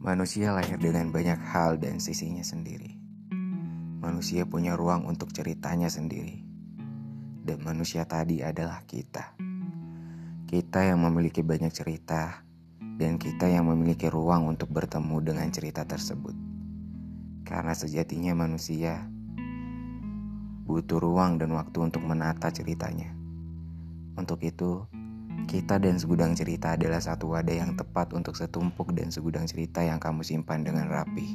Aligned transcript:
Manusia 0.00 0.56
lahir 0.56 0.80
dengan 0.80 1.12
banyak 1.12 1.36
hal 1.52 1.76
dan 1.76 2.00
sisinya 2.00 2.40
sendiri. 2.40 2.96
Manusia 4.00 4.48
punya 4.48 4.72
ruang 4.72 5.04
untuk 5.04 5.28
ceritanya 5.28 5.92
sendiri. 5.92 6.40
Dan 7.44 7.60
manusia 7.60 8.08
tadi 8.08 8.40
adalah 8.40 8.80
kita. 8.88 9.36
Kita 10.48 10.88
yang 10.88 11.04
memiliki 11.04 11.44
banyak 11.44 11.68
cerita 11.68 12.40
dan 12.96 13.20
kita 13.20 13.52
yang 13.52 13.68
memiliki 13.68 14.08
ruang 14.08 14.48
untuk 14.48 14.72
bertemu 14.72 15.20
dengan 15.20 15.52
cerita 15.52 15.84
tersebut. 15.84 16.32
Karena 17.44 17.76
sejatinya 17.76 18.32
manusia 18.32 19.04
butuh 20.64 20.96
ruang 20.96 21.36
dan 21.36 21.52
waktu 21.52 21.76
untuk 21.76 22.00
menata 22.08 22.48
ceritanya. 22.48 23.12
Untuk 24.16 24.40
itu, 24.48 24.80
kita 25.50 25.82
dan 25.82 25.98
segudang 25.98 26.38
cerita 26.38 26.78
adalah 26.78 27.02
satu 27.02 27.34
wadah 27.34 27.58
yang 27.58 27.74
tepat 27.74 28.14
untuk 28.14 28.38
setumpuk 28.38 28.94
dan 28.94 29.10
segudang 29.10 29.50
cerita 29.50 29.82
yang 29.82 29.98
kamu 29.98 30.22
simpan 30.22 30.62
dengan 30.62 30.86
rapi. 30.86 31.26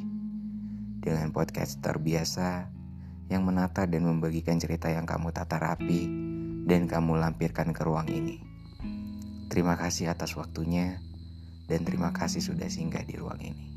Dengan 1.04 1.36
podcast 1.36 1.84
terbiasa 1.84 2.72
yang 3.28 3.44
menata 3.44 3.84
dan 3.84 4.08
membagikan 4.08 4.56
cerita 4.56 4.88
yang 4.88 5.04
kamu 5.04 5.36
tata 5.36 5.60
rapi 5.60 6.08
dan 6.64 6.88
kamu 6.88 7.20
lampirkan 7.20 7.76
ke 7.76 7.84
ruang 7.84 8.08
ini. 8.08 8.40
Terima 9.52 9.76
kasih 9.76 10.08
atas 10.08 10.32
waktunya 10.32 10.96
dan 11.68 11.84
terima 11.84 12.16
kasih 12.16 12.40
sudah 12.40 12.72
singgah 12.72 13.04
di 13.04 13.20
ruang 13.20 13.38
ini. 13.44 13.75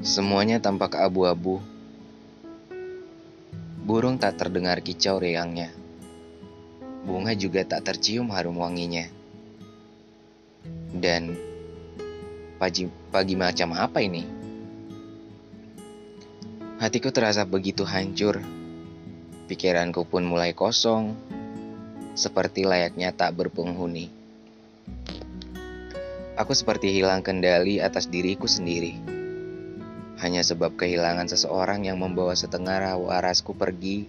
Semuanya 0.00 0.56
tampak 0.56 0.96
abu-abu. 0.96 1.60
Burung 3.84 4.16
tak 4.16 4.40
terdengar 4.40 4.80
kicau 4.80 5.20
riangnya. 5.20 5.68
Bunga 7.04 7.36
juga 7.36 7.60
tak 7.68 7.84
tercium 7.84 8.32
harum 8.32 8.56
wanginya. 8.56 9.04
Dan 10.96 11.36
pagi, 12.56 12.88
pagi 13.12 13.36
macam 13.36 13.76
apa 13.76 14.00
ini? 14.00 14.24
Hatiku 16.80 17.12
terasa 17.12 17.44
begitu 17.44 17.84
hancur. 17.84 18.40
Pikiranku 19.52 20.08
pun 20.08 20.24
mulai 20.24 20.56
kosong, 20.56 21.12
seperti 22.16 22.64
layaknya 22.64 23.12
tak 23.12 23.36
berpenghuni. 23.36 24.08
Aku 26.40 26.56
seperti 26.56 26.88
hilang 26.88 27.20
kendali 27.20 27.84
atas 27.84 28.08
diriku 28.08 28.48
sendiri 28.48 29.19
hanya 30.20 30.44
sebab 30.44 30.76
kehilangan 30.76 31.32
seseorang 31.32 31.88
yang 31.88 31.96
membawa 31.96 32.36
setengah 32.36 32.96
warasku 33.00 33.56
pergi, 33.56 34.04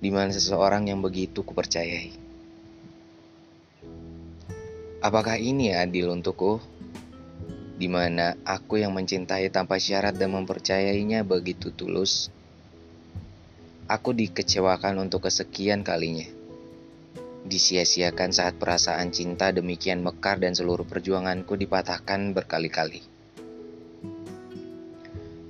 di 0.00 0.08
mana 0.08 0.32
seseorang 0.32 0.88
yang 0.88 1.04
begitu 1.04 1.44
kupercayai. 1.44 2.16
Apakah 5.04 5.36
ini 5.36 5.76
adil 5.76 6.08
untukku? 6.08 6.58
Di 7.76 7.92
mana 7.92 8.40
aku 8.48 8.80
yang 8.80 8.96
mencintai 8.96 9.52
tanpa 9.52 9.76
syarat 9.76 10.16
dan 10.16 10.32
mempercayainya 10.32 11.28
begitu 11.28 11.68
tulus, 11.76 12.32
aku 13.84 14.16
dikecewakan 14.16 14.96
untuk 14.96 15.28
kesekian 15.28 15.84
kalinya. 15.84 16.24
Disia-siakan 17.46 18.32
saat 18.32 18.56
perasaan 18.56 19.12
cinta 19.12 19.52
demikian 19.52 20.00
mekar 20.00 20.40
dan 20.40 20.56
seluruh 20.56 20.88
perjuanganku 20.88 21.54
dipatahkan 21.54 22.32
berkali-kali. 22.32 23.15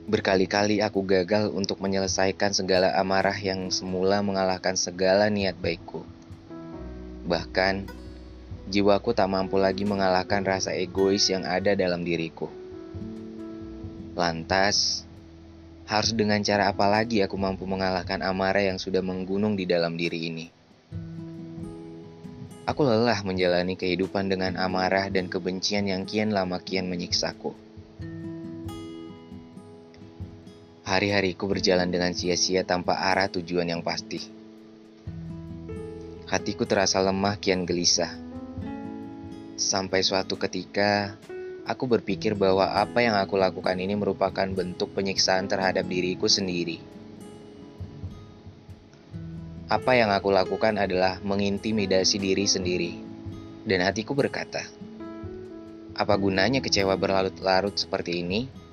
Berkali-kali 0.07 0.79
aku 0.87 1.03
gagal 1.03 1.51
untuk 1.51 1.83
menyelesaikan 1.83 2.55
segala 2.55 2.95
amarah 2.95 3.35
yang 3.35 3.75
semula 3.75 4.23
mengalahkan 4.23 4.79
segala 4.79 5.27
niat 5.27 5.59
baikku. 5.59 6.07
Bahkan, 7.27 7.91
jiwaku 8.71 9.11
tak 9.19 9.27
mampu 9.27 9.59
lagi 9.59 9.83
mengalahkan 9.83 10.47
rasa 10.47 10.79
egois 10.79 11.27
yang 11.27 11.43
ada 11.43 11.75
dalam 11.75 12.07
diriku. 12.07 12.47
Lantas, 14.15 15.03
harus 15.91 16.15
dengan 16.15 16.39
cara 16.39 16.71
apa 16.71 16.87
lagi 16.87 17.27
aku 17.27 17.35
mampu 17.35 17.67
mengalahkan 17.67 18.23
amarah 18.23 18.63
yang 18.63 18.79
sudah 18.79 19.03
menggunung 19.03 19.59
di 19.59 19.67
dalam 19.67 19.99
diri 19.99 20.31
ini? 20.31 20.47
Aku 22.63 22.87
lelah 22.87 23.27
menjalani 23.27 23.75
kehidupan 23.75 24.31
dengan 24.31 24.55
amarah 24.55 25.11
dan 25.11 25.27
kebencian 25.27 25.91
yang 25.91 26.07
kian 26.07 26.31
lama 26.31 26.63
kian 26.63 26.87
menyiksaku. 26.87 27.66
Hari-hariku 30.87 31.51
berjalan 31.51 31.91
dengan 31.91 32.15
sia-sia 32.15 32.63
tanpa 32.63 32.95
arah 33.11 33.27
tujuan 33.27 33.67
yang 33.67 33.83
pasti. 33.83 34.23
Hatiku 36.31 36.63
terasa 36.63 37.03
lemah 37.03 37.43
kian 37.43 37.67
gelisah. 37.67 38.15
Sampai 39.59 40.07
suatu 40.07 40.39
ketika, 40.39 41.19
aku 41.67 41.91
berpikir 41.91 42.39
bahwa 42.39 42.71
apa 42.79 43.03
yang 43.03 43.19
aku 43.19 43.35
lakukan 43.35 43.75
ini 43.83 43.99
merupakan 43.99 44.47
bentuk 44.47 44.95
penyiksaan 44.95 45.51
terhadap 45.51 45.91
diriku 45.91 46.31
sendiri. 46.31 46.79
Apa 49.67 49.99
yang 49.99 50.15
aku 50.15 50.31
lakukan 50.31 50.79
adalah 50.79 51.19
mengintimidasi 51.19 52.23
diri 52.23 52.47
sendiri. 52.47 52.95
Dan 53.67 53.83
hatiku 53.83 54.15
berkata, 54.15 54.63
apa 55.99 56.15
gunanya 56.15 56.63
kecewa 56.63 56.95
berlarut-larut 56.95 57.75
seperti 57.75 58.23
ini? 58.23 58.66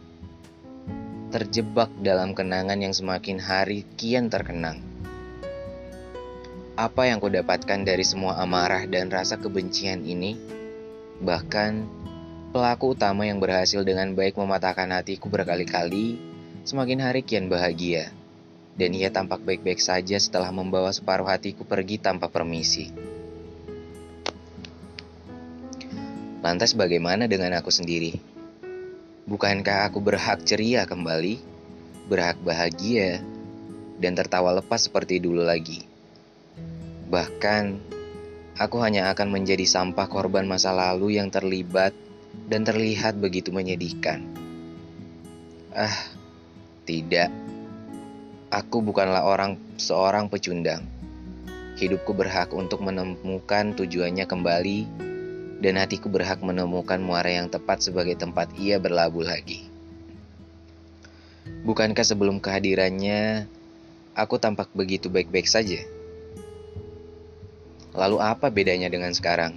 Terjebak 1.33 1.89
dalam 1.97 2.37
kenangan 2.37 2.77
yang 2.77 2.93
semakin 2.93 3.41
hari 3.41 3.89
kian 3.97 4.29
terkenang. 4.29 4.77
Apa 6.77 7.09
yang 7.09 7.17
kudapatkan 7.17 7.81
dari 7.81 8.05
semua 8.05 8.37
amarah 8.37 8.85
dan 8.85 9.09
rasa 9.09 9.41
kebencian 9.41 10.05
ini? 10.05 10.37
Bahkan, 11.25 11.89
pelaku 12.53 12.93
utama 12.93 13.25
yang 13.25 13.41
berhasil 13.41 13.81
dengan 13.81 14.13
baik 14.13 14.37
mematahkan 14.37 14.85
hatiku 14.93 15.25
berkali-kali, 15.33 16.21
semakin 16.69 17.01
hari 17.01 17.25
kian 17.25 17.49
bahagia. 17.49 18.13
Dan 18.77 18.93
ia 18.93 19.09
tampak 19.09 19.41
baik-baik 19.41 19.81
saja 19.81 20.21
setelah 20.21 20.53
membawa 20.53 20.93
separuh 20.93 21.25
hatiku 21.25 21.65
pergi 21.65 21.97
tanpa 21.97 22.29
permisi. 22.29 22.93
Lantas 26.45 26.77
bagaimana 26.77 27.25
dengan 27.25 27.57
aku 27.57 27.73
sendiri? 27.73 28.32
Bukankah 29.23 29.87
aku 29.87 30.03
berhak 30.03 30.43
ceria 30.43 30.83
kembali, 30.83 31.39
berhak 32.11 32.35
bahagia, 32.43 33.23
dan 33.95 34.19
tertawa 34.19 34.51
lepas 34.59 34.83
seperti 34.83 35.23
dulu 35.23 35.47
lagi? 35.47 35.79
Bahkan, 37.07 37.79
aku 38.59 38.83
hanya 38.83 39.07
akan 39.15 39.31
menjadi 39.31 39.63
sampah 39.63 40.11
korban 40.11 40.43
masa 40.43 40.75
lalu 40.75 41.15
yang 41.15 41.31
terlibat 41.31 41.95
dan 42.51 42.67
terlihat 42.67 43.15
begitu 43.15 43.55
menyedihkan. 43.55 44.27
Ah, 45.71 46.11
tidak. 46.83 47.31
Aku 48.51 48.83
bukanlah 48.83 49.23
orang 49.23 49.55
seorang 49.79 50.27
pecundang. 50.27 50.83
Hidupku 51.79 52.11
berhak 52.11 52.51
untuk 52.51 52.83
menemukan 52.83 53.71
tujuannya 53.71 54.27
kembali 54.27 55.12
dan 55.63 55.79
hatiku 55.79 56.11
berhak 56.11 56.43
menemukan 56.43 56.99
muara 56.99 57.31
yang 57.31 57.47
tepat 57.47 57.79
sebagai 57.79 58.19
tempat 58.19 58.51
ia 58.59 58.75
berlabuh 58.83 59.23
lagi. 59.23 59.63
Bukankah 61.63 62.03
sebelum 62.03 62.43
kehadirannya, 62.43 63.47
aku 64.11 64.35
tampak 64.35 64.67
begitu 64.75 65.07
baik-baik 65.07 65.47
saja? 65.47 65.79
Lalu 67.95 68.19
apa 68.19 68.51
bedanya 68.51 68.91
dengan 68.91 69.15
sekarang? 69.15 69.55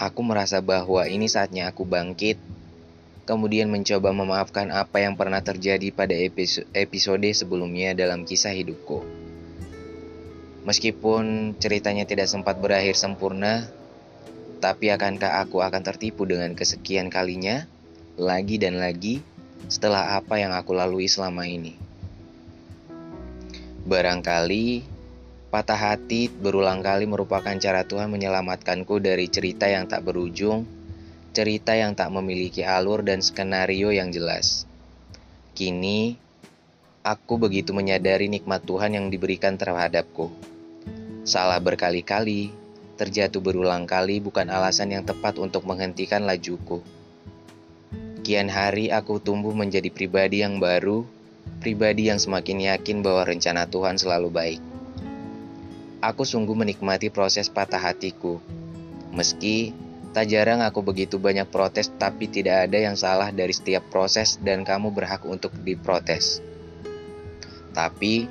Aku 0.00 0.24
merasa 0.24 0.64
bahwa 0.64 1.04
ini 1.04 1.28
saatnya 1.28 1.68
aku 1.68 1.84
bangkit, 1.84 2.40
kemudian 3.28 3.68
mencoba 3.68 4.16
memaafkan 4.16 4.72
apa 4.72 5.04
yang 5.04 5.16
pernah 5.20 5.44
terjadi 5.44 5.92
pada 5.92 6.16
episode 6.72 7.28
sebelumnya 7.36 7.92
dalam 7.92 8.24
kisah 8.24 8.56
hidupku. 8.56 9.04
Meskipun 10.64 11.54
ceritanya 11.60 12.08
tidak 12.08 12.26
sempat 12.26 12.58
berakhir 12.58 12.96
sempurna, 12.96 13.68
tapi 14.58 14.88
akankah 14.88 15.44
aku 15.44 15.60
akan 15.60 15.82
tertipu 15.84 16.24
dengan 16.24 16.56
kesekian 16.56 17.12
kalinya, 17.12 17.68
lagi 18.16 18.56
dan 18.56 18.80
lagi, 18.80 19.20
setelah 19.68 20.16
apa 20.16 20.40
yang 20.40 20.56
aku 20.56 20.72
lalui 20.72 21.10
selama 21.10 21.44
ini? 21.44 21.76
Barangkali 23.86 24.96
patah 25.46 25.78
hati 25.78 26.28
berulang 26.28 26.82
kali 26.82 27.06
merupakan 27.06 27.54
cara 27.56 27.86
Tuhan 27.86 28.10
menyelamatkanku 28.10 28.98
dari 28.98 29.30
cerita 29.30 29.70
yang 29.70 29.86
tak 29.86 30.04
berujung, 30.04 30.66
cerita 31.32 31.72
yang 31.72 31.94
tak 31.94 32.12
memiliki 32.12 32.66
alur 32.66 33.00
dan 33.06 33.22
skenario 33.22 33.94
yang 33.94 34.10
jelas. 34.10 34.66
Kini, 35.56 36.18
aku 37.06 37.40
begitu 37.40 37.72
menyadari 37.72 38.28
nikmat 38.28 38.66
Tuhan 38.66 38.98
yang 38.98 39.06
diberikan 39.08 39.56
terhadapku. 39.56 40.28
Salah 41.24 41.62
berkali-kali, 41.62 42.50
Terjatuh 42.96 43.44
berulang 43.44 43.84
kali 43.84 44.24
bukan 44.24 44.48
alasan 44.48 44.88
yang 44.88 45.04
tepat 45.04 45.36
untuk 45.36 45.68
menghentikan 45.68 46.24
lajuku. 46.24 46.80
Kian 48.24 48.48
hari 48.48 48.88
aku 48.88 49.20
tumbuh 49.20 49.52
menjadi 49.52 49.92
pribadi 49.92 50.40
yang 50.40 50.56
baru, 50.56 51.04
pribadi 51.60 52.08
yang 52.08 52.16
semakin 52.16 52.72
yakin 52.72 53.04
bahwa 53.04 53.28
rencana 53.28 53.68
Tuhan 53.68 54.00
selalu 54.00 54.28
baik. 54.32 54.60
Aku 56.00 56.24
sungguh 56.24 56.56
menikmati 56.56 57.12
proses 57.12 57.52
patah 57.52 57.84
hatiku. 57.84 58.40
Meski 59.12 59.76
tak 60.16 60.32
jarang 60.32 60.64
aku 60.64 60.80
begitu 60.80 61.20
banyak 61.20 61.44
protes, 61.52 61.92
tapi 61.92 62.32
tidak 62.32 62.64
ada 62.64 62.80
yang 62.80 62.96
salah 62.96 63.28
dari 63.28 63.52
setiap 63.52 63.84
proses 63.92 64.40
dan 64.40 64.64
kamu 64.64 64.88
berhak 64.88 65.20
untuk 65.28 65.52
diprotes. 65.60 66.40
Tapi 67.76 68.24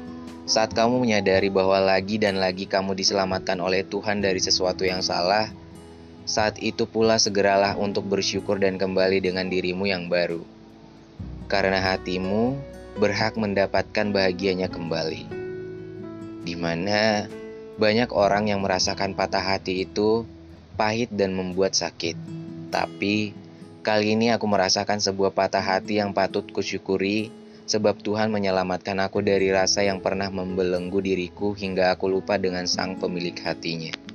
saat 0.46 0.78
kamu 0.78 1.02
menyadari 1.02 1.50
bahwa 1.50 1.82
lagi 1.82 2.22
dan 2.22 2.38
lagi 2.38 2.70
kamu 2.70 2.94
diselamatkan 2.94 3.58
oleh 3.58 3.82
Tuhan 3.82 4.22
dari 4.22 4.38
sesuatu 4.38 4.86
yang 4.86 5.02
salah, 5.02 5.50
saat 6.26 6.62
itu 6.62 6.86
pula 6.86 7.18
segeralah 7.18 7.74
untuk 7.78 8.06
bersyukur 8.06 8.62
dan 8.62 8.78
kembali 8.78 9.26
dengan 9.26 9.50
dirimu 9.50 9.90
yang 9.90 10.06
baru. 10.06 10.46
Karena 11.50 11.82
hatimu 11.82 12.58
berhak 13.02 13.34
mendapatkan 13.38 14.14
bahagianya 14.14 14.70
kembali. 14.70 15.26
Di 16.46 16.54
mana 16.54 17.26
banyak 17.82 18.14
orang 18.14 18.50
yang 18.54 18.62
merasakan 18.62 19.18
patah 19.18 19.42
hati 19.42 19.82
itu 19.82 20.30
pahit 20.78 21.10
dan 21.10 21.34
membuat 21.34 21.74
sakit. 21.74 22.14
Tapi 22.70 23.34
kali 23.82 24.14
ini 24.14 24.30
aku 24.30 24.46
merasakan 24.46 25.02
sebuah 25.02 25.34
patah 25.34 25.62
hati 25.62 25.98
yang 25.98 26.14
patut 26.14 26.46
kusyukuri 26.54 27.34
sebab 27.66 28.02
Tuhan 28.02 28.30
menyelamatkan 28.30 28.98
aku 29.02 29.26
dari 29.26 29.50
rasa 29.50 29.86
yang 29.86 30.02
pernah 30.02 30.30
membelenggu 30.30 31.02
diriku 31.02 31.54
hingga 31.54 31.94
aku 31.94 32.10
lupa 32.10 32.38
dengan 32.38 32.70
sang 32.70 32.98
pemilik 32.98 33.36
hatinya. 33.42 34.15